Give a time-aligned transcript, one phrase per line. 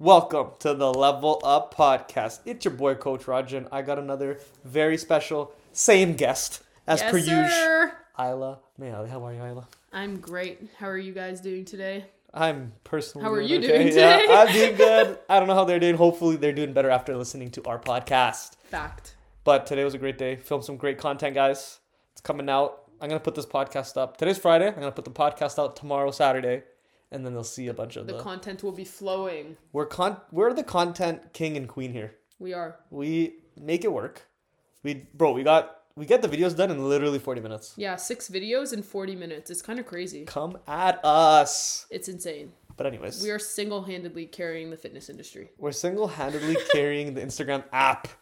[0.00, 2.38] Welcome to the Level Up Podcast.
[2.44, 3.66] It's your boy, Coach Rajan.
[3.72, 7.90] I got another very special, same guest as yes, per usual.
[8.16, 9.08] Aylah Mayali.
[9.08, 9.66] How are you, Aylah?
[9.92, 10.70] I'm great.
[10.78, 12.04] How are you guys doing today?
[12.32, 13.24] I'm personally.
[13.24, 13.66] How are you okay.
[13.66, 14.32] doing Yeah, today?
[14.32, 15.18] I'm doing good.
[15.28, 15.96] I don't know how they're doing.
[15.96, 18.54] Hopefully, they're doing better after listening to our podcast.
[18.66, 19.16] Fact.
[19.42, 20.36] But today was a great day.
[20.36, 21.80] Filmed some great content, guys.
[22.12, 22.84] It's coming out.
[23.00, 24.16] I'm gonna put this podcast up.
[24.16, 24.68] Today's Friday.
[24.68, 26.62] I'm gonna put the podcast out tomorrow, Saturday,
[27.10, 28.22] and then they'll see a bunch of The the.
[28.22, 29.56] content will be flowing.
[29.72, 30.18] we're con.
[30.32, 32.14] We're the content king and queen here.
[32.38, 32.76] We are.
[32.90, 34.22] We make it work.
[34.82, 37.74] We bro, we got we get the videos done in literally 40 minutes.
[37.76, 39.50] Yeah, six videos in 40 minutes.
[39.50, 40.24] It's kind of crazy.
[40.24, 41.86] Come at us.
[41.90, 42.52] It's insane.
[42.76, 45.50] But anyways, We are single handedly carrying the fitness industry.
[45.58, 48.06] we're single-handedly carrying the Instagram app.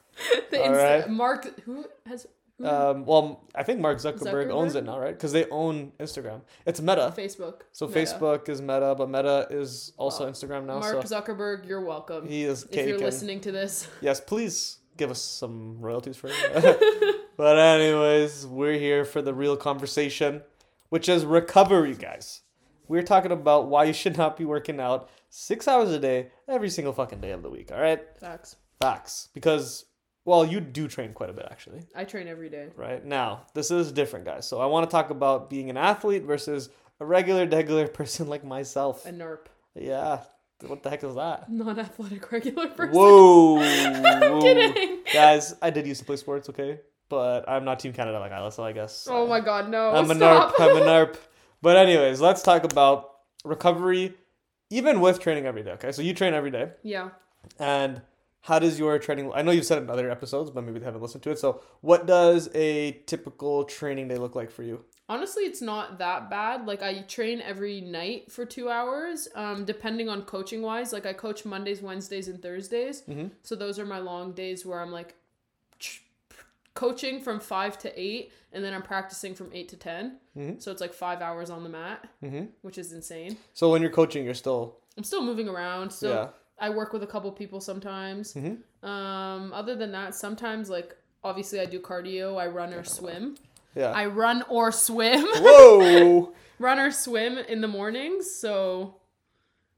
[0.50, 1.10] The All Insta- right.
[1.10, 2.26] Mark, who has
[2.58, 2.66] who?
[2.66, 5.14] Um, well, I think Mark Zuckerberg, owns it now, right?
[5.14, 6.40] Because they own Instagram.
[6.64, 7.12] It's Meta.
[7.16, 7.62] Facebook.
[7.72, 8.00] So Meta.
[8.00, 10.26] Facebook is Meta, but Meta is also.
[10.30, 10.80] Instagram now.
[10.80, 12.26] Mark so Zuckerberg, you're welcome.
[12.26, 17.26] he is if you're listening to this, Yes, please give us some royalties for it.
[17.36, 20.42] but anyways, we're here for the real conversation,
[20.88, 22.40] which is recovery, guys.
[22.88, 26.70] We're talking about why you should not be working out six hours a day every
[26.70, 27.70] single fucking day of the week.
[27.72, 28.56] All right, facts.
[28.80, 29.28] facts.
[29.34, 29.84] Because
[30.26, 31.80] well, you do train quite a bit actually.
[31.94, 32.68] I train every day.
[32.76, 34.46] Right now, this is different, guys.
[34.46, 36.68] So I want to talk about being an athlete versus
[37.00, 39.06] a regular, regular person like myself.
[39.06, 39.46] A NERP.
[39.74, 40.20] Yeah,
[40.66, 41.50] what the heck is that?
[41.50, 42.94] Non athletic regular person.
[42.94, 43.58] Whoa.
[43.60, 44.98] I'm kidding.
[45.12, 46.80] Guys, I did used to play sports, okay?
[47.08, 49.06] But I'm not Team Canada like so I guess.
[49.10, 49.90] Oh my god, no.
[49.94, 50.54] I'm a stop.
[50.56, 50.60] NERP.
[50.70, 51.16] I'm a NERP.
[51.62, 53.10] But, anyways, let's talk about
[53.44, 54.14] recovery,
[54.70, 55.92] even with training every day, okay?
[55.92, 56.70] So you train every day.
[56.82, 57.10] yeah.
[57.58, 58.02] And
[58.46, 59.30] how does your training?
[59.34, 61.38] I know you've said it in other episodes, but maybe they haven't listened to it.
[61.38, 64.84] So, what does a typical training day look like for you?
[65.08, 66.66] Honestly, it's not that bad.
[66.66, 69.28] Like I train every night for two hours.
[69.34, 73.02] Um, depending on coaching wise, like I coach Mondays, Wednesdays, and Thursdays.
[73.08, 73.30] Mhm.
[73.42, 75.14] So those are my long days where I'm like
[75.78, 76.02] ch-
[76.74, 80.62] coaching from five to eight, and then I'm practicing from eight to 10 Mhm.
[80.62, 82.46] So it's like five hours on the mat, Mm-hmm.
[82.62, 83.36] which is insane.
[83.54, 84.76] So, when you're coaching, you're still.
[84.98, 85.90] I'm still moving around.
[85.92, 86.28] So yeah.
[86.58, 88.32] I work with a couple people sometimes.
[88.34, 88.58] Mhm.
[88.82, 92.40] Um, other than that, sometimes like obviously I do cardio.
[92.40, 93.36] I run or swim.
[93.74, 93.90] Yeah.
[93.90, 95.24] I run or swim.
[95.34, 96.32] Whoa!
[96.58, 98.30] run or swim in the mornings.
[98.30, 98.94] So,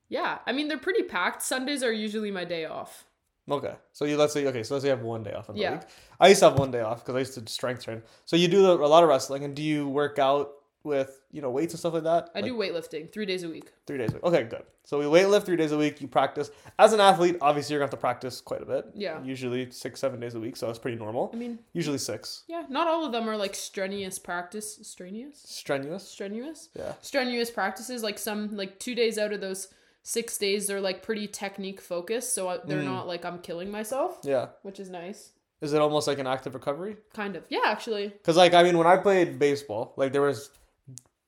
[0.08, 1.42] yeah, I mean they're pretty packed.
[1.42, 3.04] Sundays are usually my day off.
[3.50, 5.54] Okay, so you let's say okay, so let's say you have one day off in
[5.56, 5.72] the Yeah.
[5.78, 5.82] week.
[6.20, 8.02] I used to have one day off because I used to strength train.
[8.26, 10.52] So you do a lot of wrestling, and do you work out
[10.84, 12.30] with you know weights and stuff like that?
[12.34, 13.72] I Like, do weightlifting three days a week.
[13.86, 14.24] three days a week.
[14.24, 14.62] Okay, good.
[14.84, 16.00] So we weightlift three days a week.
[16.00, 17.36] You practice as an athlete.
[17.40, 18.86] Obviously, you're gonna have to practice quite a bit.
[18.94, 19.22] Yeah.
[19.22, 21.30] Usually six, seven days a week, so that's pretty normal.
[21.32, 22.44] I mean, Usually six.
[22.48, 24.78] yeah, not all of them are like strenuous practice.
[24.82, 25.42] Strenuous?
[25.44, 26.08] Strenuous.
[26.08, 26.68] Strenuous?
[26.74, 26.94] Yeah.
[27.02, 28.02] Strenuous practices.
[28.02, 29.68] Like some, like two days out of those
[30.04, 32.32] six days, they're like pretty technique focused.
[32.34, 32.84] So they're Mm.
[32.84, 34.48] not like I'm killing myself, Yeah.
[34.62, 35.32] which is nice.
[35.60, 36.96] Is it almost like an active recovery?
[37.12, 37.42] Kind of.
[37.50, 38.08] Yeah, actually.
[38.08, 40.50] Because like I mean, when I played baseball, like there was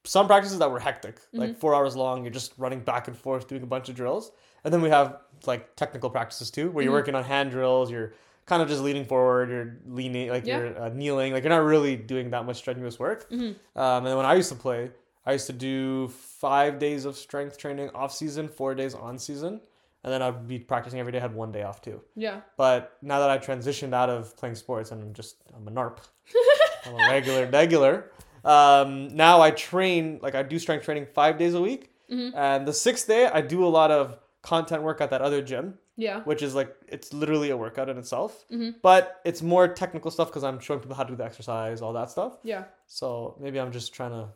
[0.04, 2.24] some practices that were hectic, like four hours long.
[2.24, 4.32] You're just running back and forth doing a bunch of drills,
[4.64, 7.90] and then we have like technical practices too, where you're working on hand drills.
[7.90, 8.14] You're
[8.46, 9.50] kind of just leaning forward.
[9.50, 10.58] You're leaning, like Yeah.
[10.58, 11.32] you're uh, kneeling.
[11.32, 13.26] Like you're not really doing that much strenuous work.
[13.30, 14.90] Um, and then when I used to play,
[15.26, 19.60] I used to do five days of strength training off season, four days on season,
[20.02, 21.18] and then I'd be practicing every day.
[21.18, 22.00] I had one day off too.
[22.16, 22.40] Yeah.
[22.56, 25.98] But now that I transitioned out of playing sports and I'm just I'm a NARP,
[26.86, 28.10] I'm a regular regular.
[28.44, 32.72] Um, now I train like I do strength training five days a week, and the
[32.72, 36.20] sixth day I do a lot of content work at that other gym, Yeah.
[36.22, 38.44] which is like it's literally a workout in itself.
[38.82, 41.92] But it's more technical stuff because I'm showing people how to do the exercise, all
[41.92, 42.38] that stuff.
[42.42, 42.64] Yeah.
[42.86, 44.28] So maybe I'm just trying to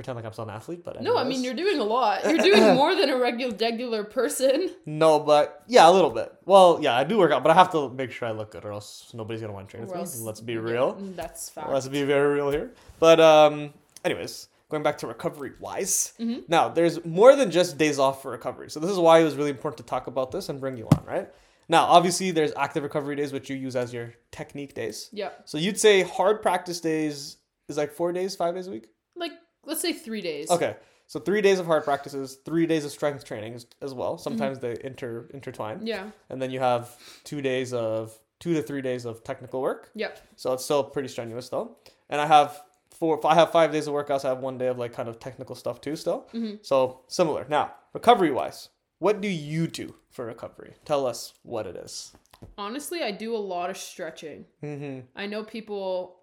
[0.00, 2.24] pretend like I'm still an athlete, but No, I mean you're doing a lot.
[2.24, 4.70] You're doing more than a regular regular person.
[4.86, 6.32] No, but yeah, a little bit.
[6.46, 8.64] Well, yeah, I do work out, but I have to make sure I look good,
[8.64, 10.24] or else nobody's gonna want to train with me.
[10.24, 10.96] Let's be real.
[11.14, 11.70] That's fact.
[11.70, 12.72] Let's be very real here.
[12.98, 13.74] But um,
[14.04, 16.14] anyways, going back to recovery wise.
[16.18, 16.40] Mm-hmm.
[16.48, 18.70] Now, there's more than just days off for recovery.
[18.70, 20.88] So this is why it was really important to talk about this and bring you
[20.96, 21.28] on, right?
[21.68, 25.10] Now, obviously, there's active recovery days, which you use as your technique days.
[25.12, 25.30] yeah.
[25.44, 27.36] So you'd say hard practice days
[27.68, 28.86] is like four days, five days a week.
[29.14, 29.32] Like
[29.64, 30.50] let's say three days.
[30.50, 30.76] Okay.
[31.06, 34.14] So three days of hard practices, three days of strength training as, as well.
[34.14, 34.22] Mm-hmm.
[34.22, 36.10] Sometimes they inter intertwine, Yeah.
[36.28, 39.90] and then you have two days of two to three days of technical work.
[39.94, 40.20] Yep.
[40.36, 41.76] So it's still pretty strenuous though.
[42.08, 44.68] And I have four, if I have five days of workouts, I have one day
[44.68, 46.28] of like kind of technical stuff too still.
[46.32, 46.56] Mm-hmm.
[46.62, 47.44] So similar.
[47.48, 48.68] Now, recovery wise,
[49.00, 50.74] what do you do for recovery?
[50.84, 52.12] Tell us what it is.
[52.56, 54.44] Honestly, I do a lot of stretching.
[54.62, 55.00] Mm-hmm.
[55.16, 56.16] I know people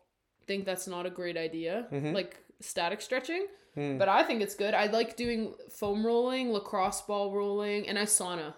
[0.47, 2.13] think that's not a great idea, Mhm.
[2.13, 3.99] like static stretching, Mm.
[3.99, 4.73] but I think it's good.
[4.73, 8.53] I like doing foam rolling, lacrosse ball rolling, and I sauna.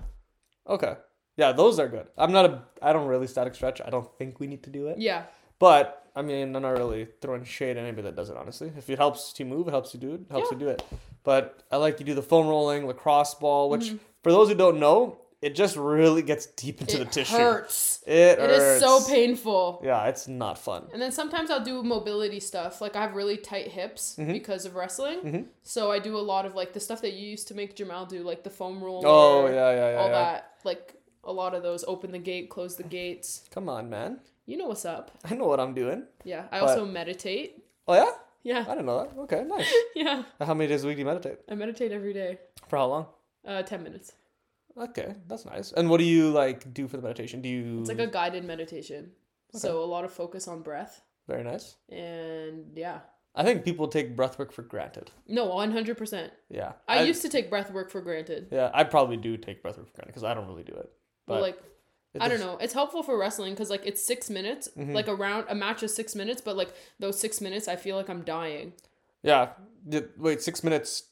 [0.68, 0.96] Okay.
[1.36, 2.08] Yeah, those are good.
[2.18, 2.62] I'm not a.
[2.82, 3.82] I don't really static stretch.
[3.82, 4.98] I don't think we need to do it.
[4.98, 5.24] Yeah.
[5.58, 8.38] But I mean, I'm not really throwing shade at anybody that does it.
[8.38, 10.22] Honestly, if it helps you move, it helps you do it.
[10.32, 10.58] Helps Yeah.
[10.58, 10.84] you do it.
[11.24, 13.98] But I like to do the foam rolling, lacrosse ball, which Mm-hmm.
[14.24, 17.36] for those who don't know, it just really gets deep into it the tissue.
[17.36, 18.04] It hurts.
[18.06, 19.82] It, hurts It is so painful.
[19.84, 20.88] Yeah, it's not fun.
[20.92, 22.82] And then sometimes I'll do mobility stuff.
[22.82, 24.34] Like I have really tight hips Mm-hmm.
[24.34, 25.48] because of wrestling.
[25.64, 28.06] So I do a lot of like the stuff that you used to make Jamal
[28.06, 29.02] do, like the foam roll.
[29.06, 29.98] Oh yeah, yeah, yeah.
[29.98, 30.12] all yeah.
[30.12, 30.54] that.
[30.64, 31.84] Like a lot of those.
[31.88, 33.44] Open the gate, close the gates.
[33.52, 34.20] Come on, man.
[34.46, 35.12] You know what's up.
[35.24, 36.04] I know what I'm doing.
[36.24, 36.46] Yeah.
[36.52, 37.64] I But- also meditate.
[37.88, 38.12] Oh yeah,
[38.44, 38.66] Yeah.
[38.68, 39.18] I didn't know that.
[39.22, 39.72] Okay, nice.
[39.96, 40.24] Yeah.
[40.42, 41.40] How many days a week do you meditate?
[41.50, 42.40] I meditate every day.
[42.68, 43.06] For how long?
[43.48, 44.12] Uh, ten minutes.
[44.80, 45.72] Okay, that's nice.
[45.74, 47.42] And what do you like do for the meditation?
[47.42, 47.80] Do you?
[47.82, 49.12] It's like a guided meditation.
[49.54, 51.02] So a lot of focus on breath.
[51.28, 51.76] very nice.
[51.90, 53.00] And yeah.
[53.36, 55.12] I think people take breath work for granted.
[55.28, 56.34] No, one hundred percent.
[56.50, 58.48] Yeah, I, used to take breath work for granted.
[58.52, 60.92] Yeah, I probably do take breath work for granted because I don't really do it.
[61.28, 61.64] But But like
[62.16, 62.58] it I don't know.
[62.60, 64.68] It's helpful for wrestling because like it's six minutes.
[64.76, 64.94] Mm-hmm.
[64.94, 68.10] Like around a match is six minutes, but like those six minutes, I feel like
[68.10, 68.74] I'm dying.
[69.22, 69.50] Yeah.
[70.18, 71.04] Wait, six minutes,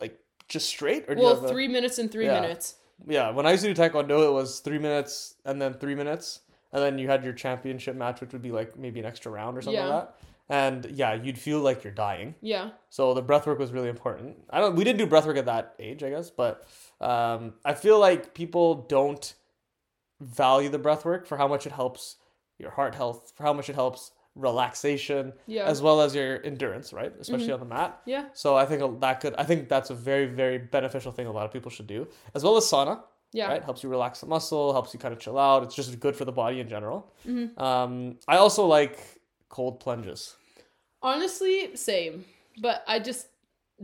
[0.00, 0.18] like
[0.48, 2.40] just straight, or do Well, you have a- three minutes and three Yeah.
[2.40, 2.76] minutes.
[3.06, 6.40] Yeah, when I used to do taekwondo, it was three minutes and then three minutes,
[6.72, 9.58] and then you had your championship match, which would be like maybe an extra round
[9.58, 9.86] or something Yeah.
[9.94, 10.16] like that.
[10.48, 12.36] And yeah, you'd feel like you're dying.
[12.40, 12.70] Yeah.
[12.88, 14.36] So the breath work was really important.
[14.48, 14.76] I don't.
[14.76, 16.64] We didn't do breath work at that age, I guess, but
[17.00, 19.34] um, I feel like people don't
[20.20, 22.16] value the breath work for how much it helps
[22.58, 25.62] your heart health, for how much it helps relaxation, Yeah.
[25.62, 25.70] Mm-hmm.
[25.70, 27.12] as well as your endurance, right?
[27.18, 28.00] Especially on the mat.
[28.04, 28.26] Yeah.
[28.34, 29.34] So I think that could.
[29.38, 32.44] I think that's a very very beneficial thing a lot of people should do, as
[32.44, 33.00] well as sauna.
[33.32, 33.48] Yeah.
[33.48, 35.62] Right, helps you relax the muscle, helps you kind of chill out.
[35.64, 37.12] It's just good for the body in general.
[37.26, 37.60] Mm-hmm.
[37.60, 38.98] Um, I also like
[39.48, 40.36] cold plunges.
[41.02, 42.24] Honestly, same.
[42.62, 43.26] But I just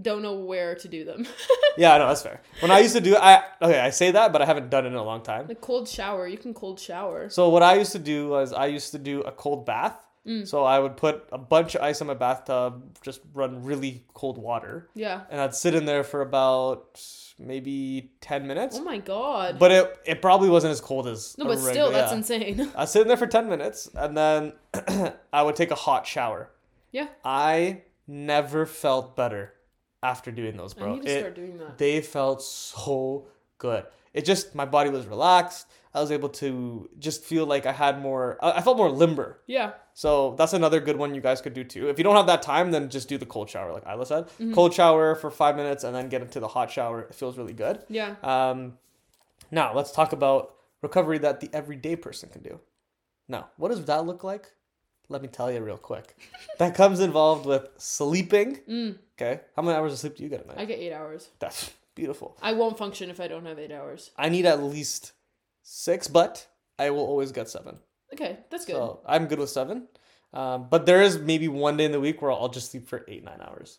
[0.00, 1.26] don't know where to do them.
[1.78, 2.42] Yeah, I know that's fair.
[2.60, 4.88] When I used to do I okay, I say that, but I haven't done it
[4.88, 5.48] in a long time.
[5.48, 7.30] like cold shower, you can cold shower.
[7.30, 9.96] So what I used to do was I used to do a cold bath.
[10.26, 10.46] Mm.
[10.46, 14.38] So I would put a bunch of ice in my bathtub, just run really cold
[14.38, 15.22] water, Yeah.
[15.30, 17.00] and I'd sit in there for about
[17.40, 18.76] maybe ten minutes.
[18.78, 19.58] Oh my god.
[19.58, 22.16] But it it probably wasn't as cold as no, but still, that's yeah.
[22.18, 22.70] insane.
[22.76, 24.52] I'd sit in there for ten minutes, and then
[25.32, 26.50] I would take a hot shower.
[26.92, 27.08] yeah.
[27.24, 29.54] I never felt better
[30.04, 30.94] after doing those, I bro.
[30.94, 31.78] need to It- start doing that.
[31.78, 33.26] they felt so
[33.58, 33.86] good.
[34.14, 35.66] It just my body was relaxed.
[35.94, 38.38] I was able to just feel like I had more.
[38.42, 39.42] I felt more limber.
[39.46, 39.72] Yeah.
[39.92, 41.88] So that's another good one you guys could do too.
[41.88, 44.24] If you don't have that time, then just do the cold shower, like Aylah said.
[44.24, 44.54] Mm-hmm.
[44.54, 47.02] Cold shower for five minutes and then get into the hot shower.
[47.02, 47.84] It feels really good.
[47.88, 48.14] Yeah.
[48.22, 48.78] Um,
[49.50, 52.58] now let's talk about recovery that the everyday person can do.
[53.28, 54.50] Now, what does that look like?
[55.08, 56.16] Let me tell you real quick.
[56.58, 58.60] that comes involved with sleeping.
[58.68, 58.98] Mm.
[59.20, 60.58] Okay, how many hours of sleep do you get a night?
[60.58, 61.28] I get eight hours.
[61.38, 62.36] That's beautiful.
[62.42, 64.10] I won't function if I don't have eight hours.
[64.16, 65.12] I need at least
[65.62, 66.46] six, but
[66.78, 67.78] I will always get seven.
[68.12, 68.76] Okay, that's good.
[68.76, 69.88] So I'm good with seven.
[70.34, 73.04] Um, but there is maybe one day in the week where I'll just sleep for
[73.08, 73.78] eight, nine hours.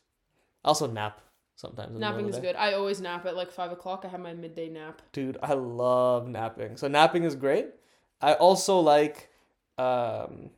[0.63, 1.19] I also nap
[1.55, 1.87] sometimes.
[1.89, 2.55] in the middle Napping is good.
[2.55, 4.03] I always nap at like five o'clock.
[4.05, 5.01] I have my midday nap.
[5.11, 6.77] Dude, I love napping.
[6.77, 7.67] So napping is great.
[8.21, 9.29] I also like.
[9.77, 10.51] Um,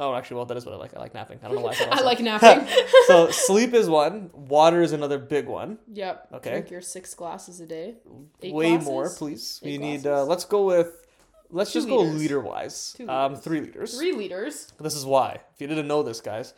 [0.00, 0.96] oh, actually, well, that is what I like.
[0.96, 1.38] I like napping.
[1.42, 1.74] I don't know why.
[1.78, 2.66] I, I like napping.
[3.06, 4.30] so sleep is one.
[4.32, 5.78] Water is another big one.
[5.92, 6.28] yep.
[6.32, 6.50] Okay.
[6.50, 7.96] Drink your six glasses a day.
[8.42, 8.86] Eight Way glasses?
[8.88, 9.60] more, please.
[9.64, 10.06] we Eight need.
[10.06, 10.98] Uh, let's go with.
[11.50, 12.94] Let's Two just go liter wise.
[12.96, 13.94] Two Um, three liters.
[13.96, 14.72] Three liters.
[14.80, 15.40] This is why.
[15.54, 16.54] If you didn't know this, guys.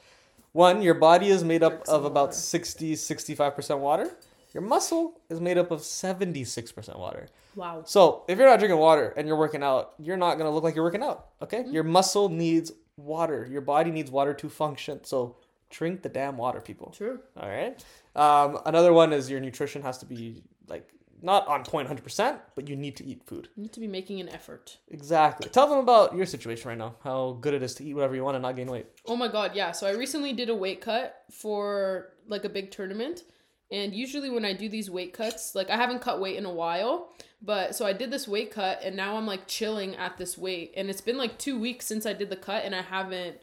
[0.53, 2.33] One, your body is made up of about water.
[2.37, 4.17] 60, 65% water.
[4.53, 7.27] Your muscle is made up of 76% water.
[7.57, 7.83] Wow.
[7.85, 10.63] So if you're not drinking water and you're working out, you're not going to look
[10.63, 11.27] like you're working out.
[11.43, 11.65] Okay?
[11.65, 11.73] Mm-hmm.
[11.73, 13.47] Your muscle needs water.
[13.51, 15.05] Your body needs water to function.
[15.05, 15.37] So
[15.71, 16.93] drink the damn water, people.
[16.97, 17.21] True.
[17.37, 17.85] All right.
[18.15, 20.89] Um, another one is your nutrition has to be like
[21.23, 23.49] not on point 100%, but you need to eat food.
[23.57, 24.77] You need to be making an effort.
[24.89, 25.49] Exactly.
[25.49, 26.97] Tell them about your situation right now.
[27.03, 28.87] How good it is to eat whatever you want and not gain weight.
[29.07, 29.73] Oh my god, yeah.
[29.73, 33.23] So I recently did a weight cut for like a big tournament.
[33.71, 36.53] And usually when I do these weight cuts, like I haven't cut weight in a
[36.53, 37.09] while,
[37.43, 40.73] but so I did this weight cut and now I'm like chilling at this weight.
[40.77, 43.39] And it's been like 2 weeks since I did the cut and I haven't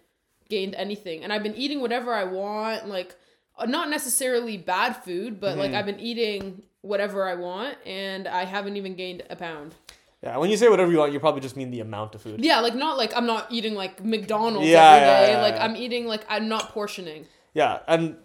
[0.49, 1.23] gained anything.
[1.23, 3.15] And I've been eating whatever I want, like
[3.57, 8.45] uh, not necessarily bad food, but like I've been eating whatever I want and I
[8.45, 9.75] haven't even gained a pound.
[10.23, 12.45] Yeah, when you say whatever you want, you probably just mean the amount of food.
[12.45, 15.59] Yeah, like not like I'm not eating like McDonald's Yeah, every yeah, yeah, like.
[15.59, 17.25] I'm eating like I'm not portioning.
[17.55, 18.17] Yeah, and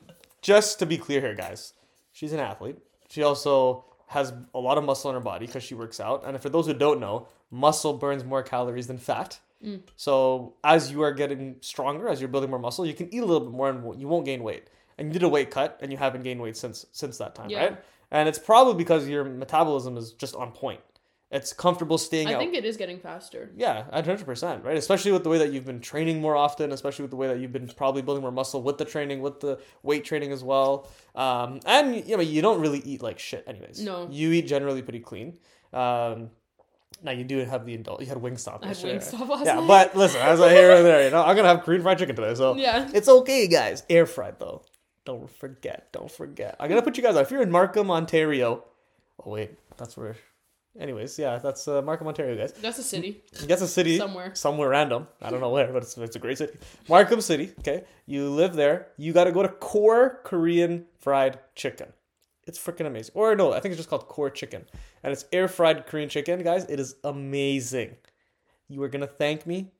[0.42, 1.72] just to be clear here, guys,
[2.16, 2.78] she's an athlete.
[3.10, 6.24] She also has a lot of muscle in her body because she works out.
[6.26, 9.38] And for those who don't know, muscle burns more calories than fat.
[9.62, 9.82] Mm.
[9.96, 13.24] So as you are getting stronger, as you're building more muscle, you can eat a
[13.26, 14.68] little bit more and you won't gain weight.
[14.96, 17.50] And you did a weight cut and you haven't gained weight since since that time,
[17.50, 17.64] Yeah.
[17.64, 17.84] right?
[18.10, 20.80] And it's probably because your metabolism is just on point.
[21.30, 22.38] It's comfortable staying I out.
[22.38, 23.50] think it is getting faster.
[23.56, 24.76] Yeah, hundred percent, right?
[24.76, 27.40] Especially with the way that you've been training more often, especially with the way that
[27.40, 30.88] you've been probably building more muscle with the training, with the weight training as well.
[31.16, 33.80] Um, and you know, you don't really eat like shit, anyways.
[33.82, 34.06] No.
[34.10, 35.38] you eat generally pretty clean.
[35.72, 36.30] Um,
[37.02, 38.00] now you do have the adult.
[38.00, 38.60] You had Wingstop.
[38.62, 38.98] I had yesterday.
[38.98, 39.66] Wingstop last Yeah, night.
[39.66, 42.34] but listen, as I hear there, you know, I'm gonna have Korean fried chicken today,
[42.36, 42.88] so Yeah.
[42.94, 43.82] it's okay, guys.
[43.90, 44.62] Air fried though.
[45.04, 45.92] Don't forget.
[45.92, 46.54] Don't forget.
[46.60, 47.16] I'm gonna put you guys.
[47.16, 47.22] on.
[47.22, 48.64] If you're in Markham, Ontario.
[49.24, 50.14] Oh wait, that's where.
[50.78, 52.52] Anyways, yeah, that's uh, Markham, Ontario, guys.
[52.52, 53.22] That's a city.
[53.46, 54.34] That's a city Somewhere.
[54.34, 55.08] somewhere random.
[55.22, 56.58] I don't know where, but it's, it's a great city.
[56.88, 57.52] Markham City.
[57.60, 58.88] Okay, you live there.
[58.98, 61.92] You got to go to Core Korean Fried Chicken.
[62.46, 63.12] It's freaking amazing.
[63.14, 64.64] Or no, I think it's just called Core Chicken,
[65.02, 66.64] and it's air fried Korean chicken, guys.
[66.66, 67.96] It is amazing.
[68.68, 69.72] You are gonna thank me,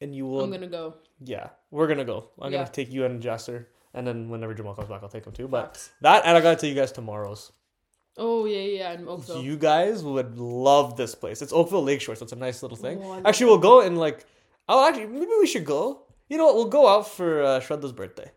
[0.00, 0.44] and you will.
[0.44, 0.94] I'm gonna go.
[1.22, 2.30] Yeah, we're gonna go.
[2.40, 2.60] I'm Yeah.
[2.60, 5.46] gonna take you and Jasser, and then whenever Jamal comes back, I'll take him too.
[5.46, 7.52] But that, and I gotta tell you guys tomorrow's.
[8.18, 9.42] Oh yeah, yeah, in Oakville.
[9.42, 11.40] You guys would love this place.
[11.40, 13.00] It's Oakville Lakeshore, so it's a nice little thing.
[13.02, 14.26] Oh, actually, we'll go and like.
[14.68, 16.02] Oh, actually, maybe we should go.
[16.28, 16.56] You know what?
[16.56, 18.30] We'll go out for uh, Shredda's birthday.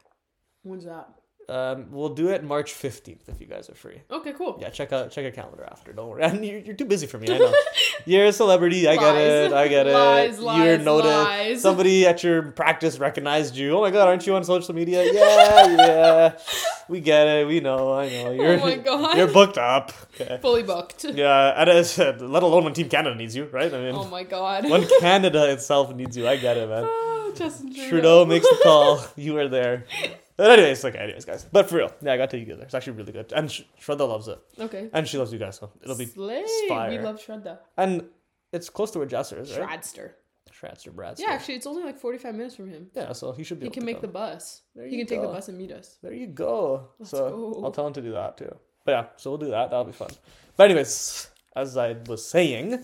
[0.61, 1.09] When's that?
[1.51, 4.01] Um, we'll do it March fifteenth if you guys are free.
[4.09, 4.57] Okay, cool.
[4.61, 5.91] Yeah, check out check your calendar after.
[5.91, 6.23] Don't worry.
[6.23, 7.27] And you're, you're too busy for me.
[7.33, 7.53] I know.
[8.05, 8.87] you're a celebrity.
[8.87, 9.51] I get it.
[9.53, 9.93] I get it.
[9.93, 11.07] Lies, you're noted.
[11.09, 11.61] lies.
[11.61, 13.77] Somebody at your practice recognized you.
[13.77, 15.03] Oh my god, aren't you on social media?
[15.11, 16.37] Yeah, yeah.
[16.87, 17.47] We get it.
[17.47, 17.93] We know.
[17.93, 18.31] I know.
[18.31, 19.17] You're, oh my god.
[19.17, 19.91] You're booked up.
[20.19, 20.39] Okay.
[20.41, 21.03] Fully booked.
[21.03, 23.73] Yeah, and as, let alone when Team Canada needs you, right?
[23.73, 24.69] I mean, Oh my god.
[24.69, 26.83] when Canada itself needs you, I get it, man.
[26.87, 27.89] Oh, Justin Trudeau.
[27.89, 29.03] Trudeau makes the call.
[29.15, 29.85] You are there.
[30.41, 31.45] But anyways, okay, anyways, guys.
[31.51, 32.57] But for real, yeah, I got to there.
[32.61, 34.89] It's actually really good, and Sh- Shredda loves it, Okay.
[34.91, 36.05] and she loves you guys, so it'll be.
[36.07, 36.43] Slay.
[36.67, 36.89] fire.
[36.89, 37.59] We love Shredda.
[37.77, 38.05] And
[38.51, 39.69] it's close to where Jasser is, right?
[39.81, 40.11] Shradster.
[40.51, 41.19] Shradster, Bradster.
[41.19, 42.87] Yeah, actually, it's only like 45 minutes from him.
[42.93, 43.65] Yeah, so he should be.
[43.65, 44.01] He able can to make come.
[44.01, 44.61] the bus.
[44.75, 45.33] There He you can take the go.
[45.33, 45.97] bus and meet us.
[46.01, 46.89] There you go.
[46.99, 47.61] Let's so go.
[47.63, 48.53] I'll tell him to do that too.
[48.83, 49.69] But yeah, so we'll do that.
[49.69, 50.09] That'll be fun.
[50.57, 52.79] But anyways, as I was saying, we're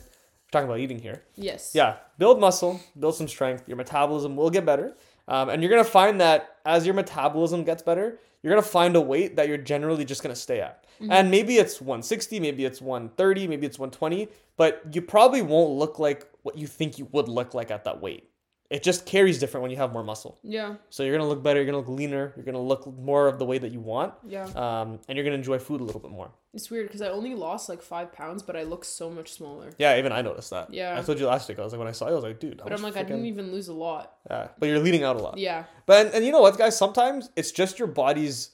[0.52, 1.24] talking about eating here.
[1.36, 1.72] Yes.
[1.74, 3.68] Yeah, build muscle, build some strength.
[3.68, 4.96] Your metabolism will get better,
[5.27, 9.01] um, and you're gonna find that as your metabolism gets better, you're gonna find a
[9.01, 10.86] weight that you're generally just gonna stay at.
[11.12, 16.00] And maybe it's 160, maybe it's 130, maybe it's 120, but you probably won't look
[16.00, 18.29] like what you think you would look like at that weight.
[18.69, 20.39] It just carries different when you have more muscle.
[20.43, 20.75] Yeah.
[20.89, 21.59] So you're gonna look better.
[21.62, 22.33] You're gonna look leaner.
[22.36, 24.43] You're gonna look more of the way that you want, Yeah.
[24.55, 26.31] um, and you're gonna enjoy food a little bit more.
[26.53, 29.69] It's weird because I only lost like five pounds, but I look so much smaller.
[29.77, 30.74] Yeah, even I noticed that.
[30.74, 30.97] Yeah.
[30.97, 31.59] I told you last week.
[31.59, 32.59] I was like, when I saw you, I was like, dude.
[32.62, 34.17] But I'm like, I didn't even lose a lot.
[34.29, 35.38] Yeah, but you're leaning out a lot.
[35.38, 35.63] Yeah.
[35.86, 36.75] But and, and you know what, guys?
[36.77, 38.50] Sometimes it's just your body's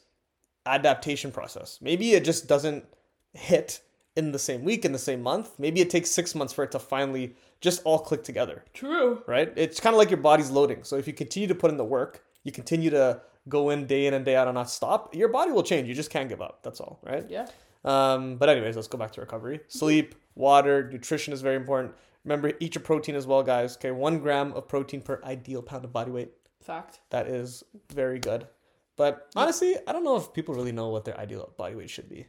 [0.65, 1.79] adaptation process.
[1.81, 2.85] Maybe it just doesn't
[3.33, 3.81] hit
[4.15, 5.57] in the same week, in the same month.
[5.57, 9.23] Maybe it takes six months for it to finally just all click together, True.
[9.27, 9.51] right?
[9.55, 10.83] It's kind of like your body's loading.
[10.83, 14.05] So if you continue to put in the work, you continue to go in day
[14.05, 15.87] in and day out and not stop, your body will change.
[15.87, 16.59] You just can't give up.
[16.63, 17.25] That's all, right?
[17.29, 17.47] Yeah.
[17.85, 19.61] Um, but anyways, let's go back to recovery.
[19.67, 21.93] Sleep, water, nutrition is very important.
[22.23, 23.75] Remember, eat your protein as well, guys.
[23.75, 26.31] Okay, one gram of protein per ideal pound of body weight.
[26.61, 26.99] Fact.
[27.09, 28.47] That is very good.
[28.95, 32.07] But honestly, I don't know if people really know what their ideal body weight should
[32.07, 32.27] be.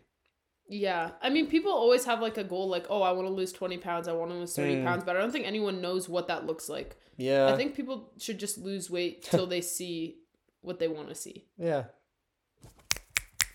[0.69, 1.11] Yeah.
[1.23, 3.79] I mean, people always have like a goal, like, oh, I want to lose 20
[3.79, 4.85] pounds, I want to lose 30 Mm.
[4.85, 6.97] pounds, but I don't think anyone knows what that looks like.
[7.17, 7.53] Yeah.
[7.53, 10.17] I think people should just lose weight till they see
[10.63, 11.45] what they want to see.
[11.59, 11.85] Yeah.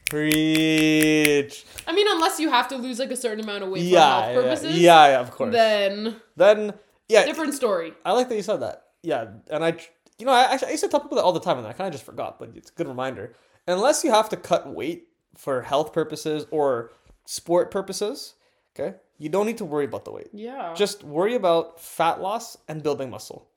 [0.10, 1.66] Preach.
[1.88, 4.10] I mean, unless you have to lose like a certain amount of weight Yeah, for
[4.10, 4.80] health yeah, purposes.
[4.80, 5.52] yeah, yeah, of course.
[5.54, 6.74] Then then
[7.08, 7.94] yeah, different story.
[8.04, 8.86] I like that you said that.
[9.04, 9.78] Yeah, and I,
[10.18, 11.74] you know, I actually I used to tell people that all the time, and I
[11.74, 13.36] kind of just forgot, but it's a good reminder.
[13.68, 16.92] Unless you have to cut weight for health purposes or
[17.26, 18.36] sport purposes,
[18.76, 20.30] okay, you don't need to worry about the weight.
[20.34, 20.74] Yeah.
[20.76, 23.48] Just worry about fat loss and building muscle.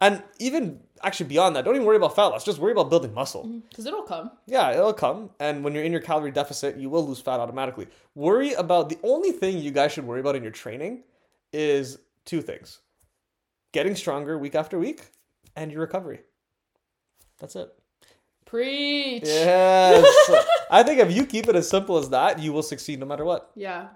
[0.00, 2.44] And even actually beyond that, don't even worry about fat loss.
[2.44, 3.44] Just worry about building muscle.
[3.44, 3.60] Mm-hmm.
[3.70, 4.30] because it'll come.
[4.46, 5.30] Yeah, it'll come.
[5.40, 7.86] And when you're in your calorie deficit, you will lose fat automatically.
[8.14, 11.04] Worry about the only thing you guys should worry about in your training
[11.52, 12.80] is two things
[13.72, 15.10] getting stronger week after week
[15.54, 16.20] and your recovery.
[17.38, 17.72] That's it.
[18.46, 19.22] Preach.
[19.24, 20.04] Yes.
[20.70, 23.24] I think if you keep it as simple as that, you will succeed no matter
[23.24, 23.50] what.
[23.54, 23.88] Yeah.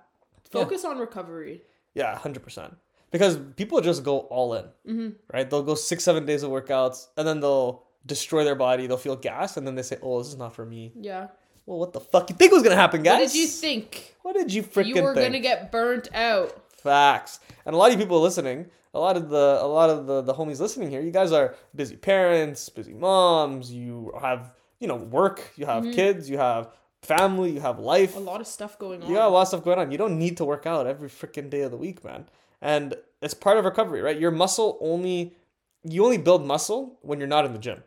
[0.50, 1.62] Focus on recovery.
[1.94, 2.74] Yeah, 100%.
[3.10, 5.08] Because people just go all in, Mm-hmm.
[5.32, 5.48] right?
[5.48, 8.86] They'll go six, seven days of workouts and then they'll destroy their body.
[8.86, 10.92] They'll feel gas and then they say, oh, this is not for me.
[10.94, 11.28] Yeah.
[11.66, 13.20] Well, what the fuck you think was going to happen, guys?
[13.20, 14.16] What did you think?
[14.22, 15.26] What did you freaking You were think?
[15.26, 16.59] gonna get burnt out.
[16.82, 17.40] Facts.
[17.64, 20.22] And a lot of you people listening, a lot of the a lot of the,
[20.22, 24.96] the homies listening here, you guys are busy parents, busy moms, you have, you know,
[24.96, 26.70] work, you have kids, you have
[27.02, 28.10] family, you have life.
[28.10, 28.28] Mm-hmm.
[28.28, 29.08] A lot of stuff going on.
[29.08, 29.90] You got a lot of stuff going on.
[29.92, 32.26] You don't need to work out every freaking day of the week, man.
[32.60, 34.18] And it's part of recovery, right?
[34.18, 35.34] Your muscle only
[35.82, 37.82] you only build muscle when you're not in the gym.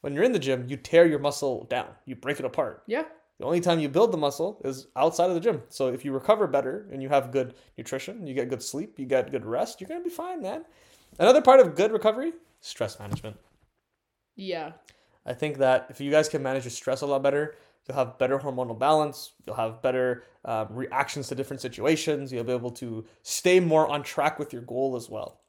[0.00, 1.88] When you're in the gym, you tear your muscle down.
[2.06, 2.82] You break it apart.
[2.86, 3.04] yeah.
[3.40, 5.62] The only time you build the muscle is outside of the gym.
[5.70, 9.06] So if you recover better and you have good nutrition, you get good sleep, you
[9.06, 10.66] get good rest, you're gonna be fine, man.
[11.18, 13.38] Another part of good recovery, stress management.
[14.36, 14.72] Yeah.
[15.24, 17.56] I think that if you guys can manage your stress a lot better,
[17.88, 19.32] you'll have better hormonal balance.
[19.46, 22.30] You'll have better um, reactions to different situations.
[22.30, 25.40] You'll be able to stay more on track with your goal as well.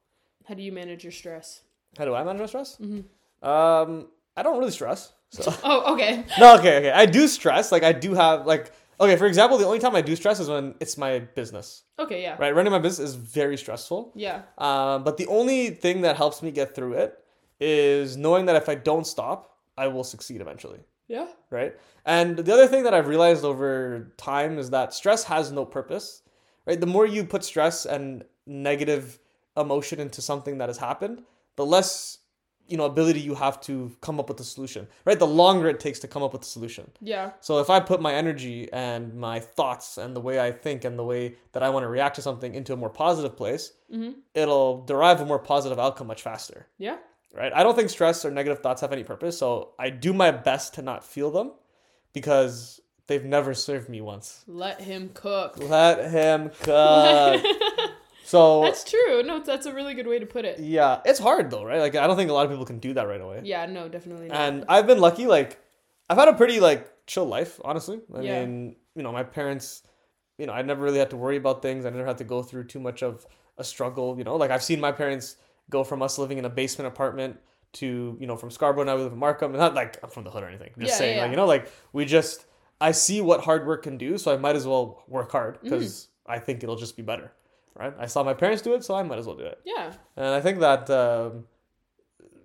[0.48, 1.64] How do you manage your stress?
[1.98, 2.78] How do I manage my stress?
[2.80, 4.08] Um,
[4.38, 5.12] I don't really stress.
[5.32, 6.26] So Oh, okay.
[6.40, 6.92] no, okay, okay.
[6.92, 7.72] I do stress.
[7.72, 9.16] Like I do have like okay.
[9.16, 11.84] For example, the only time I do stress is when it's my business.
[11.98, 12.36] Okay, yeah.
[12.38, 14.12] Right, running my business is very stressful.
[14.16, 14.42] Yeah.
[14.58, 17.18] Um, but the only thing that helps me get through it
[17.60, 20.80] is knowing that if I don't stop, I will succeed eventually.
[21.08, 21.28] Yeah.
[21.50, 21.76] right?
[22.06, 26.22] And the other thing that I've realized over time is that stress has no purpose,
[26.66, 26.80] right?
[26.80, 29.20] The more you put stress and negative
[29.58, 31.22] emotion into something that has happened,
[31.58, 32.20] the less
[32.72, 35.20] you know ability you have to come up with a solution, right?
[35.20, 36.90] The longer it takes to come up with a solution.
[37.02, 37.32] Yeah.
[37.42, 40.98] So if I put my energy and my thoughts and the way I think and
[40.98, 44.12] the way that I want to react to something into a more positive place, Mm-hmm.
[44.34, 46.96] it'll derive a more positive outcome much faster Yeah.
[47.36, 47.52] right?
[47.54, 50.76] I don't think stress or negative thoughts have any purpose, so I do my best
[50.76, 51.52] to not feel them
[52.14, 54.44] because they've never served me once.
[54.48, 55.58] Let him cook.
[55.58, 57.44] Let him cook.
[58.32, 59.24] so That's true.
[59.24, 60.60] No, that's a really good way to put it.
[60.60, 61.80] yeah, it's hard though, right?
[61.86, 63.42] Like I don't think a lot of people can do that right away.
[63.44, 64.38] Yeah, no, definitely not.
[64.38, 65.28] And I've been lucky.
[65.28, 65.60] Like
[66.10, 68.00] I've had a pretty like chill life, honestly.
[68.16, 68.40] I Yeah.
[68.46, 69.84] mean, you know, my parents,
[70.38, 71.86] you know, I never really had to worry about things.
[71.86, 73.26] I never had to go through too much of
[73.58, 74.18] a struggle.
[74.18, 75.36] You know, like I've seen my parents
[75.70, 77.38] go from us living in a basement apartment
[77.74, 79.52] to you know from Scarborough now we live in Markham.
[79.52, 80.72] And not like I'm from the hood or anything.
[80.76, 82.46] I'm just Yeah, saying, yeah, like you know, like we just
[82.80, 85.70] I see what hard work can do, so I might as well work hard Mm-hmm.
[85.70, 87.32] because I think it'll just be better.
[87.76, 87.94] Right?
[88.00, 89.60] I saw my parents do it, so I might as well do it.
[89.66, 89.94] yeah.
[90.18, 91.46] And I think that um,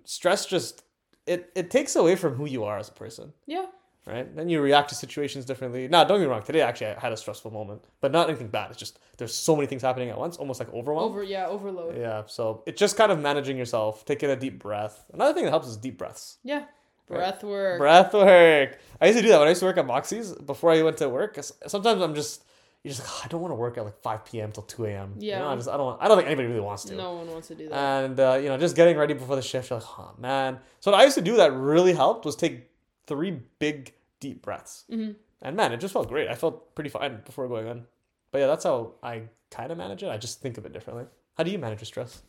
[0.03, 0.83] stress just
[1.25, 3.65] it it takes away from who you are as a person, Yeah.
[4.05, 4.33] right?
[4.35, 5.87] Then you react to situations differently.
[5.89, 6.43] Now, don't get me wrong.
[6.43, 8.69] Today, actually, I had a stressful moment, but not anything bad.
[8.71, 11.09] It's just there's so many things happening at once, almost like overwhelm.
[11.11, 11.97] Over yeah, overload.
[11.97, 12.23] Yeah.
[12.27, 15.03] So it's just kind of managing yourself, taking a deep breath.
[15.13, 16.37] Another thing that helps is deep breaths.
[16.43, 16.63] Yeah.
[17.07, 17.79] Breath work.
[17.79, 18.79] Breath work.
[18.99, 20.97] I used to do that when I used to work at Moxie's before I went
[20.97, 21.37] to work.
[21.65, 22.43] Sometimes I'm just
[22.87, 24.51] you're just like "Oh, I don't want to work at like 5 p.m.
[24.51, 25.15] till 2 a.m.
[25.19, 25.39] You Yeah.
[25.39, 26.95] know, I just I don't I don't think anybody really wants to.
[26.95, 27.75] No one wants to do that.
[27.75, 30.91] and uh, you know just getting ready before the shift you're like oh man so
[30.91, 32.69] what i used to do that really helped was take
[33.05, 35.15] three big deep breaths Mhm.
[35.41, 37.85] and man it just felt great i felt pretty fine before going in.
[38.31, 41.05] but yeah that's how i kind of manage it i just think of it differently
[41.37, 42.21] how do you manage your stress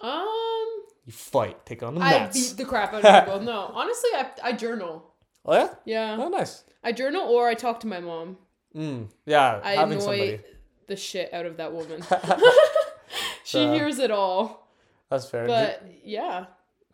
[0.00, 0.68] um,
[1.04, 3.40] you fight take on the I mats beat the crap out of people.
[3.40, 4.94] No, honestly, I I journal.
[5.44, 8.38] oh yeah Yeah, oh nice I journal or I talk to my mom.
[8.74, 10.40] Mm, yeah I having annoy somebody
[10.86, 12.02] the shit out of that woman.
[13.44, 14.68] she So- hears it all.
[15.08, 16.46] that's fair But yeah,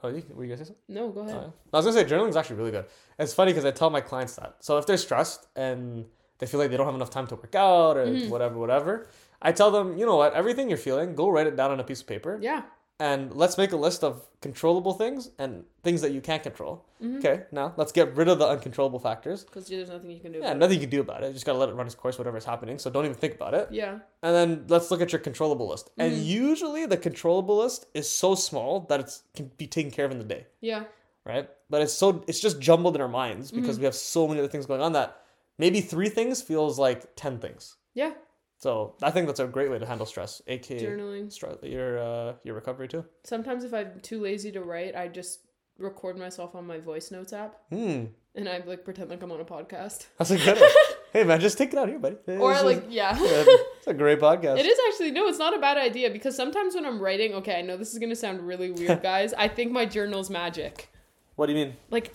[0.03, 1.35] oh you, were you gonna say something no, go ahead.
[1.37, 1.51] Oh, yeah.
[1.73, 2.87] I was gonna say journaling is actually really good.
[3.19, 4.57] It's funny because I tell my clients that.
[4.61, 6.05] So if they're stressed and
[6.39, 8.29] they feel like they don't have enough time to work out or Mm-hmm.
[8.31, 9.09] whatever, whatever,
[9.41, 11.85] I tell them, you know what, everything you're feeling, go write it down on a
[11.85, 12.63] piece of paper, Yeah,
[12.99, 16.85] and let's make a list of controllable things and things that you can't control.
[17.03, 17.19] Mm-hmm.
[17.19, 19.45] Okay, now let's get rid of the uncontrollable factors.
[19.45, 20.39] because there's nothing you can do.
[20.39, 20.59] Yeah, about it.
[20.61, 21.27] nothing you can do about it.
[21.29, 22.79] You just gotta let it run its course, whatever's happening.
[22.79, 23.69] So don't even think about it.
[23.71, 25.91] Yeah, And then let's look at your controllable list.
[25.99, 26.23] And Mm-hmm.
[26.25, 30.19] usually the controllable list is so small that it's can be taken care of in
[30.19, 30.85] the day yeah,
[31.25, 31.49] right?
[31.69, 33.61] But it's so it's just jumbled in our minds Mm-hmm.
[33.61, 35.21] because we have so many other things going on that
[35.59, 37.77] maybe three things feels like ten things.
[37.95, 38.13] yeah.
[38.59, 41.63] So I think that's a great way to handle stress, aka Journaling.
[41.63, 43.05] your uh, your recovery too.
[43.25, 45.41] Sometimes if I'm too lazy to write, I just
[45.79, 49.41] record myself on my voice notes app Hmm, and I like pretend like I'm on
[49.41, 50.07] a podcast.
[50.17, 50.71] that's a good one.
[51.13, 52.17] hey man, just take it out here, buddy.
[52.29, 53.15] Or is- like yeah.
[53.21, 54.59] it's a great podcast.
[54.59, 57.59] It is actually no, it's not a bad idea because sometimes when I'm writing, okay,
[57.59, 59.35] I know this is gonna sound really weird, guys.
[59.35, 60.89] I think my journal's magic.
[61.35, 61.77] What do you mean?
[61.91, 62.15] Like,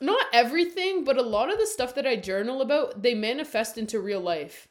[0.00, 3.98] not everything, but a lot of the stuff that I journal about, they manifest into
[3.98, 4.68] real life.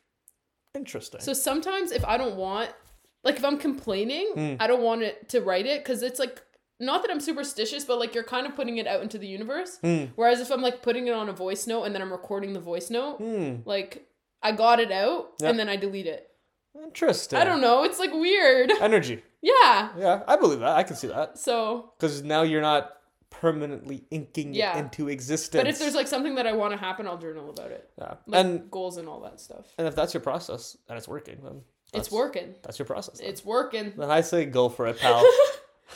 [0.76, 1.22] Interesting.
[1.22, 2.70] So sometimes if I don't want,
[3.24, 4.56] like, if I'm complaining, Hmm.
[4.60, 6.42] I don't want it to write it because it's like.
[6.78, 9.78] Not that I'm superstitious, but like you're kind of putting it out into the universe.
[9.82, 10.08] Hmm.
[10.18, 12.60] Whereas if I'm like putting it on a voice note and then I'm recording the
[12.60, 13.56] voice note, Hmm.
[13.64, 14.06] like
[14.44, 15.52] I got it out Yeah.
[15.52, 16.28] and then I delete it.
[16.84, 17.40] Interesting.
[17.40, 17.84] I don't know.
[17.86, 18.72] It's like weird.
[18.82, 19.24] Energy.
[19.42, 19.90] Yeah.
[19.98, 20.76] Yeah, I believe that.
[20.76, 22.92] I can see that So, because now you're not
[23.30, 24.78] permanently inking Yeah.
[24.78, 25.62] it into existence.
[25.62, 27.90] but if there's like something that I want to happen, I'll journal about it.
[27.98, 28.16] yeah.
[28.28, 29.66] Like and goals and all that stuff.
[29.78, 31.62] and if that's your process and it's working, then
[31.94, 32.56] It's working.
[32.64, 33.20] That's your process.
[33.20, 33.28] then.
[33.30, 33.94] It's working.
[33.98, 35.24] Then I say go for it, pal.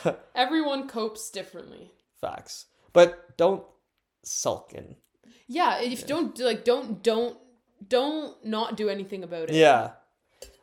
[0.34, 1.90] Everyone copes differently.
[2.20, 2.66] Facts.
[2.92, 3.64] But don't
[4.22, 4.96] sulk in.
[5.46, 7.36] Yeah, if you don't like don't don't
[7.88, 9.54] don't not do anything about it.
[9.54, 9.92] Yeah.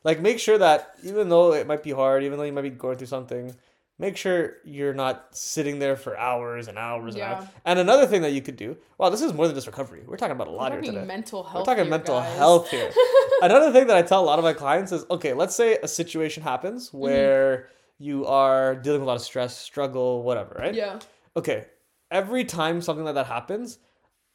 [0.03, 2.69] Like make sure that even though it might be hard, even though you might be
[2.69, 3.53] going through something,
[3.99, 7.33] make sure you're not sitting there for hours and hours and Yeah.
[7.39, 7.47] hours.
[7.65, 10.03] And another thing that you could do, wow, this is more than just recovery.
[10.05, 11.03] We're talking about a lot here today.
[11.03, 11.55] mental health.
[11.55, 12.38] We're talking here, mental guys.
[12.38, 12.91] health here.
[13.41, 15.88] Another thing that I tell a lot of my clients is okay, let's say a
[15.88, 16.97] situation happens Mm-hmm.
[16.99, 20.75] where you are dealing with a lot of stress, struggle, whatever, right?
[20.75, 20.99] Yeah.
[21.36, 21.65] Okay,
[22.12, 23.79] every time something like that happens,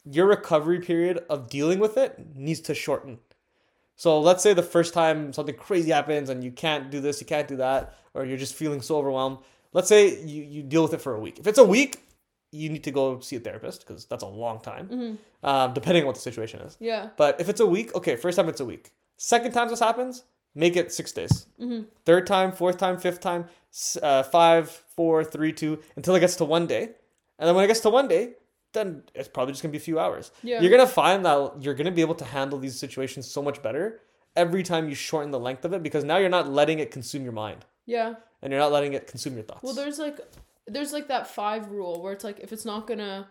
[0.05, 3.19] your recovery period of dealing with it needs to shorten.
[4.03, 7.27] So let's say the first time something crazy happens and you can't do this, you
[7.35, 9.39] can't do that, or you're just feeling so overwhelmed.
[9.73, 11.39] Let's say you, you deal with it for a week.
[11.39, 12.03] If it's a week,
[12.51, 15.47] you need to go see a therapist because that's a long time, Mm-hmm.
[15.49, 16.77] um, depending on what the situation is.
[16.81, 17.11] Yeah.
[17.17, 18.91] But if it's a week, okay, first time it's a week.
[19.19, 20.25] Second time this happens,
[20.57, 21.47] make it six days.
[21.61, 21.87] Mhm.
[22.05, 23.45] Third time, fourth time, fifth time,
[24.03, 26.83] uh, five, four, three, two, until it gets to one day.
[27.39, 28.31] And then when it gets to one day,
[28.73, 30.31] then it's probably just gonna be a few hours.
[30.43, 30.61] Yeah.
[30.61, 34.01] You're gonna find that you're gonna be able to handle these situations so much better
[34.37, 37.23] every time you shorten the length of it because now you're not letting it consume
[37.23, 38.15] your mind Yeah.
[38.41, 39.63] and you're not letting it consume your thoughts.
[39.63, 40.19] Well, there's like,
[40.67, 43.29] there's like that five rule where it's like if it's not gonna,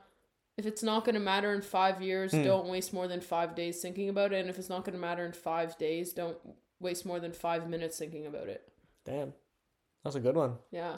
[0.58, 2.44] if it's not gonna matter in five years, Hmm.
[2.44, 5.26] don't waste more than five days thinking about it, and if it's not gonna matter
[5.26, 6.38] in five days, don't
[6.80, 8.68] waste more than five minutes thinking about it.
[9.06, 9.34] damn,
[10.04, 10.58] that's a good one.
[10.70, 10.98] Yeah.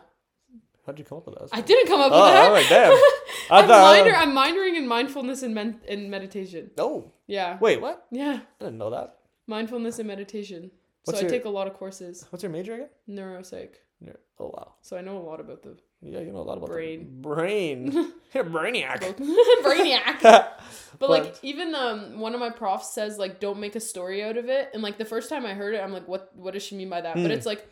[0.86, 1.50] How'd you come up with that?
[1.54, 2.46] I didn't come up with Oh, that.
[2.46, 2.92] all right, damn.
[3.50, 6.72] I I'm, thought- minor, I'm minoring in mindfulness and men- in meditation.
[6.78, 7.58] Oh, Yeah.
[7.60, 8.06] wait, what?
[8.12, 8.40] Yeah.
[8.60, 9.18] I didn't know that.
[9.48, 10.72] Mindfulness and meditation.
[11.06, 12.26] What's so your- I take a lot of courses.
[12.30, 12.90] What's your major again?
[13.10, 13.76] Neuropsych.
[14.00, 14.14] Yeah.
[14.40, 14.74] Oh wow.
[14.82, 17.22] So I know a lot about the Yeah, you know a lot about the Brain.
[17.22, 17.92] brain.
[18.34, 19.00] You're brainiac.
[19.64, 20.22] brainiac.
[20.22, 20.60] but,
[21.00, 24.36] But like even um one of my profs says like don't make a story out
[24.38, 24.72] of it.
[24.74, 26.90] And like the first time I heard it, I'm like, what what does she mean
[26.90, 27.16] by that?
[27.16, 27.24] Hmm.
[27.24, 27.66] But it's like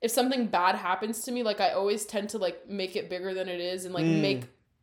[0.00, 3.34] if something bad happens to me, like I always tend to like make it bigger
[3.34, 4.22] than it is and like Hmm.
[4.22, 4.42] make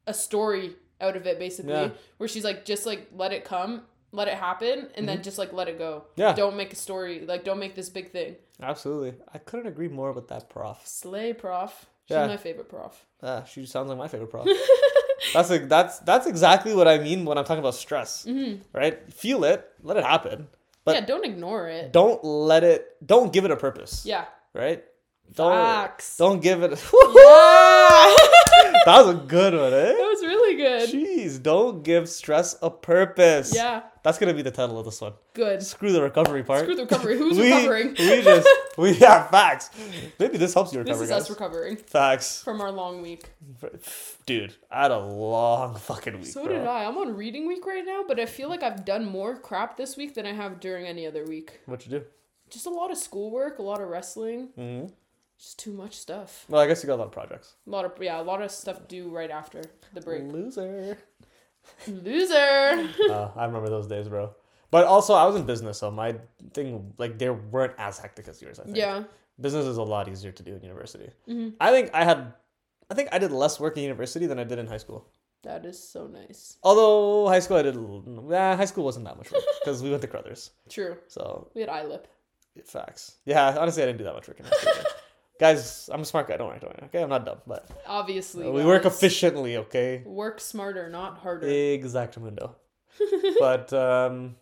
[0.10, 1.72] a story out of it basically.
[1.74, 1.90] Yeah.
[2.18, 5.54] Where she's like, just like let it come, let it happen, and then just like
[5.54, 6.04] let it go.
[6.12, 6.22] Mm-hmm.
[6.22, 6.34] Yeah.
[6.34, 7.26] Don't make a story.
[7.26, 8.36] Like don't make this big thing.
[8.62, 10.82] absolutely, I couldn't agree more with that prof.
[10.86, 11.72] Slay prof.
[12.08, 12.28] She's Yeah.
[12.28, 13.06] my favorite prof.
[13.22, 14.48] Ah, she sounds like my favorite prof.
[15.34, 18.26] that's like that's that's exactly what I mean when I'm talking about stress.
[18.26, 18.60] Mhm.
[18.74, 18.98] Right?
[19.14, 20.48] Feel it, let it happen,
[20.86, 21.94] but yeah, don't ignore it.
[21.94, 22.98] don't let it.
[23.06, 24.06] Don't give it a purpose.
[24.06, 24.26] Yeah.
[24.54, 24.84] Right?
[25.36, 26.18] Don't Facts.
[26.18, 26.72] don't give it.
[26.72, 28.16] Yeah.
[28.90, 29.86] that was a good one, eh?
[29.86, 30.90] that was really good.
[30.90, 33.54] Jeez, don't give stress a purpose.
[33.56, 33.84] Yeah.
[34.04, 35.14] That's gonna be the title of this one.
[35.34, 35.62] Good.
[35.62, 36.62] Screw the recovery part.
[36.62, 37.18] Screw the recovery.
[37.18, 37.90] Who's we, recovering?
[38.00, 38.48] we just
[38.78, 39.70] we have facts.
[40.18, 41.00] Maybe this helps you recover.
[41.00, 41.22] This is guys.
[41.24, 43.30] us recovering facts, from our long week.
[44.26, 44.56] dude.
[44.72, 46.28] I had a long fucking week.
[46.28, 46.54] So bro.
[46.54, 46.86] did I.
[46.86, 49.98] I'm on reading week right now, but I feel like I've done more crap this
[49.98, 51.60] week than I have during any other week.
[51.66, 52.06] What you do?
[52.50, 54.86] Just a lot of schoolwork, a lot of wrestling, hmm
[55.40, 56.46] just too much stuff.
[56.50, 57.56] Well, I guess you got a lot of projects.
[57.66, 59.62] A lot of yeah, a lot of stuff due right after
[59.94, 60.24] the break.
[60.32, 60.98] Loser.
[61.88, 62.90] Loser.
[63.10, 64.34] uh, I remember those days, bro.
[64.72, 66.16] But also, I was in business, so my
[66.54, 68.60] thing like they weren't as hectic as yours.
[68.60, 68.78] I think.
[68.78, 69.04] yeah.
[69.42, 71.10] Business is a lot easier to do in university.
[71.26, 72.34] hmm I think I had,
[72.92, 75.08] I think I did less work in university than I did in high school.
[75.44, 76.58] That is so nice.
[76.62, 77.78] Although high school I did,
[78.30, 80.52] yeah, high school wasn't that much work because we went to Crothers.
[80.70, 80.98] True.
[81.08, 82.04] So We had ILIP.
[82.66, 83.16] facts.
[83.26, 84.84] Yeah, honestly, I didn't do that much work in high school.
[85.40, 86.36] Guys, I'm a smart guy.
[86.38, 86.88] Don't worry, don't worry.
[86.90, 88.50] Okay, I'm not dumb, but Obviously.
[88.50, 89.58] we work efficiently.
[89.58, 91.48] Okay, Work smarter, not harder.
[91.48, 92.56] exactamundo.
[93.40, 94.36] but um,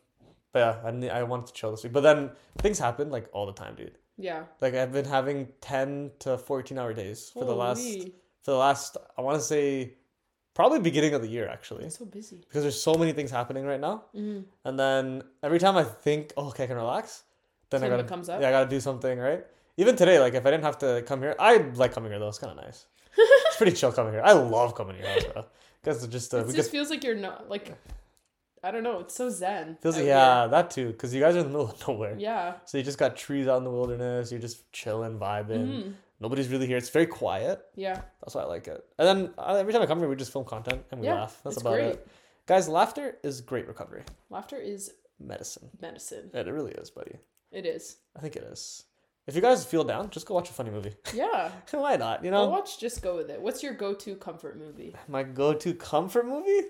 [0.52, 1.94] but yeah, I I wanted to chill this week.
[1.94, 3.98] But then things happen like all the time, dude.
[4.18, 4.44] yeah.
[4.60, 7.86] Like I've been having ten to fourteen hour days for the last
[8.44, 9.94] for the last I want to say
[10.56, 12.38] probably beginning of the year actually I'm so busy.
[12.38, 14.06] because there's so many things happening right now.
[14.16, 17.22] hmm And then every time I think, oh, okay, I can relax,
[17.70, 18.42] then I gotta comes up.
[18.42, 19.46] Yeah, I gotta do something, right?
[19.78, 22.30] Even today, like if I didn't have to come here, I like coming here though.
[22.30, 22.86] It's kind of nice.
[23.18, 24.22] it's pretty chill coming here.
[24.24, 25.46] I love coming here, bro.
[25.84, 27.74] Because it's just uh, it just get feels like you're not like
[28.64, 29.00] I don't know.
[29.02, 29.78] It's so zen.
[29.82, 30.16] feels like here.
[30.16, 30.88] yeah, that too.
[30.88, 32.56] Because you guys are in the middle of nowhere, Yeah.
[32.66, 34.32] so you just got trees out in the wilderness.
[34.32, 35.68] You're just chilling, vibing.
[35.68, 35.94] Mhm.
[36.20, 36.78] Nobody's really here.
[36.78, 37.62] It's very quiet.
[37.76, 38.02] Yeah.
[38.22, 38.84] That's why I like it.
[38.98, 41.14] And then uh, every time I come here, we just film content and we Yeah,
[41.14, 41.40] laugh.
[41.44, 41.86] That's about great.
[41.94, 42.08] it.
[42.48, 44.02] Guys, laughter is great recovery.
[44.32, 45.70] Laughter is Medicine.
[45.80, 46.32] medicine.
[46.34, 47.18] It really is, buddy.
[47.52, 47.98] It is.
[48.16, 48.84] I think it is.
[49.28, 50.94] If you guys feel down, just go watch a funny movie.
[51.14, 51.52] Yeah.
[51.72, 52.24] Why not?
[52.24, 53.42] You I'll know, watch Just Go With It.
[53.42, 54.96] What's your go to comfort movie?
[55.08, 56.68] my go-to comfort movie.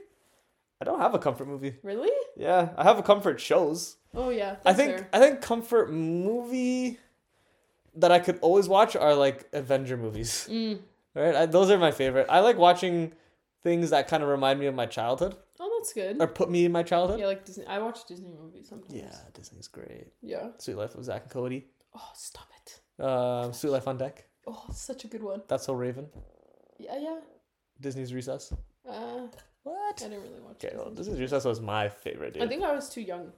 [0.82, 1.76] I don't have a comfort movie.
[1.84, 2.12] Really?
[2.36, 3.98] Yeah, I have a comfort shows.
[4.16, 4.58] Oh yeah.
[4.66, 5.10] I think fair.
[5.14, 7.00] I think comfort movie
[7.96, 10.48] that I could always watch are like Avenger movies.
[10.50, 10.80] Mm.
[11.16, 11.34] Right?
[11.36, 12.28] I, those are my favorite.
[12.30, 13.12] I like watching
[13.64, 16.22] things that kind of remind me of my childhood Oh, that's good.
[16.22, 17.20] or put me in my childhood.
[17.20, 17.66] Yeah, like Disney.
[17.66, 18.94] I watch Disney movies sometimes.
[18.94, 20.10] Yeah, Disney's great.
[20.22, 20.50] Yeah.
[20.60, 21.66] Suite Life of Zack and Cody.
[21.96, 23.04] Oh, stop it.
[23.04, 24.26] Um, Suite Life on Deck.
[24.46, 25.42] Oh, such a good one.
[25.48, 26.08] That's So Raven.
[26.80, 27.20] Yeah, yeah.
[27.80, 28.54] Disney's Recess.
[28.88, 29.28] Uh,
[29.64, 30.02] What?
[30.06, 30.64] I didn't really watch.
[30.64, 32.44] Okay, well, Disney's Recess was my favorite, dude.
[32.44, 33.32] I think I was too young.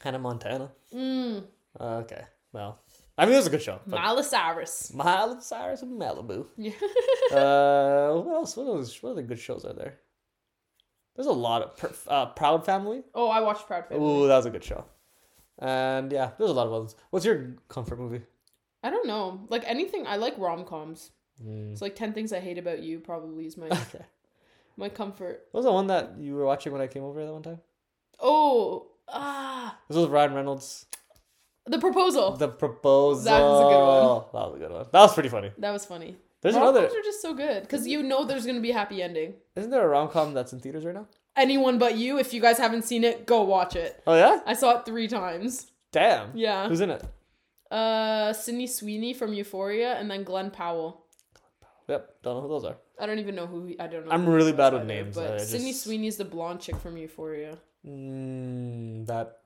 [0.00, 0.70] Hannah Montana.
[0.94, 1.44] Mm.
[1.78, 2.80] Uh, okay, well,
[3.16, 3.80] I mean, it was a good show.
[3.86, 4.92] but- Miley Cyrus.
[4.92, 6.46] Miley Cyrus and Malibu.
[6.56, 6.72] Yeah.
[7.32, 8.56] uh, what else?
[8.56, 9.02] What else?
[9.02, 9.94] What other good shows are there?
[11.14, 13.02] There's a lot of Pr- uh, Proud Family.
[13.14, 14.04] oh, I watched Proud Family.
[14.04, 14.84] Ooh, that was a good show.
[15.58, 16.96] And yeah, there's a lot of others.
[17.10, 18.22] What's your comfort movie?
[18.82, 19.46] I don't know.
[19.48, 21.10] Like anything, I like rom coms.
[21.44, 21.72] Mm.
[21.72, 23.00] It's like ten things I hate about you.
[23.00, 24.04] Probably is my Okay.
[24.76, 25.46] my comfort.
[25.52, 27.60] What was the one that you were watching when I came over that one time?
[28.20, 30.86] Oh, ah, This was Ryan Reynolds.
[31.66, 32.36] the proposal.
[32.36, 33.24] The proposal.
[33.24, 34.24] That was a good one.
[34.32, 34.86] That was a good one.
[34.92, 35.52] That was pretty funny.
[35.58, 36.16] that was funny.
[36.42, 36.86] There's Rom-coms another.
[36.98, 39.34] are just so good because you know there's gonna be a happy ending.
[39.56, 41.06] Isn't there a rom com that's in theaters right now?
[41.36, 42.18] Anyone but you.
[42.18, 44.02] If you guys haven't seen it, go watch it.
[44.06, 44.40] Oh yeah.
[44.46, 45.66] I saw it three times.
[45.92, 46.30] Damn.
[46.34, 46.68] Yeah.
[46.68, 47.04] Who's in it?
[47.70, 51.04] Uh, Sydney Sweeney from Euphoria, and then Glen Powell.
[51.34, 51.82] Glen Powell.
[51.88, 52.14] Yep.
[52.22, 52.76] Don't know who those are.
[52.98, 53.66] I don't even know who.
[53.66, 54.12] He, I don't know.
[54.12, 56.96] I'm really bad with either, names, But I Sydney just- Sweeney's the blonde chick from
[56.96, 57.58] Euphoria.
[57.86, 59.38] Mm, that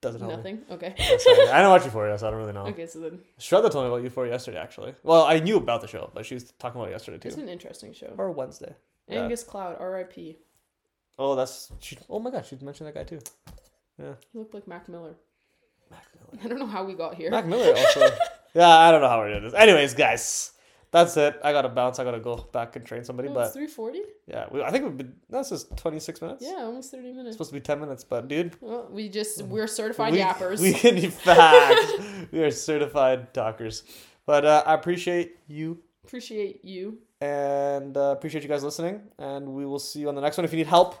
[0.00, 0.36] doesn't help me.
[0.36, 0.62] Nothing.
[0.70, 0.94] Okay.
[1.18, 1.48] Sorry.
[1.48, 2.66] I don't watch Euphoria, so I don't really know.
[2.66, 4.94] okay, so then Shredda told me about Euphoria yesterday, actually.
[5.02, 7.28] Well, I knew about the show, but she was talking about it yesterday too.
[7.28, 8.12] it's an interesting show.
[8.18, 8.74] or Wednesday.
[9.08, 9.22] Yeah.
[9.22, 10.36] Angus Cloud, R.I.P.
[11.18, 11.96] Oh, that's she.
[12.08, 13.20] Oh my god, she mentioned that guy too.
[14.00, 14.14] Yeah.
[14.32, 15.14] He looked like Mac Miller.
[15.90, 16.44] Mac Miller.
[16.44, 17.30] I don't know how we got here.
[17.30, 18.00] Mac Miller also.
[18.54, 19.54] yeah, I don't know how we did this.
[19.54, 20.52] Anyways, guys,
[20.90, 21.38] that's it.
[21.44, 21.98] I gotta bounce.
[21.98, 23.28] I gotta go back and train somebody.
[23.28, 24.00] Oh, but three forty.
[24.26, 25.14] yeah, we, I think we've been.
[25.28, 26.42] That's just twenty six minutes.
[26.46, 27.34] Yeah, almost thirty It's minutes.
[27.34, 30.60] supposed to be ten minutes, but dude, Well, we just we're certified we, yappers.
[30.60, 31.92] we can be facts.
[32.32, 33.84] we are certified talkers.
[34.24, 36.98] But uh, I appreciate you Appreciate you.
[37.20, 39.00] and uh, appreciate you guys listening.
[39.18, 40.44] And we will see you on the next one.
[40.44, 40.96] If you need help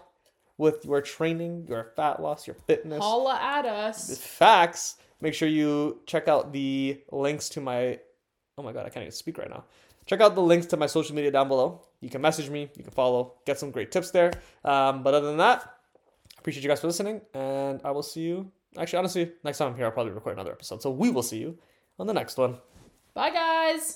[0.58, 4.16] with your training, your fat loss, your fitness, Holla at us.
[4.18, 7.98] facts, make sure you check out the links to my.
[8.58, 9.64] Oh my god, I can't even speak right now.
[10.06, 11.82] Check out the links to my social media down below.
[12.00, 14.32] You can message me, you can follow, get some great tips there.
[14.64, 15.74] Um, but other than that,
[16.38, 18.50] appreciate you guys for listening, and I will see you.
[18.78, 20.82] Actually, honestly, next time I'm here, I'll probably record another episode.
[20.82, 21.56] So we will see you
[21.98, 22.56] on the next one.
[23.14, 23.90] Bye, guys.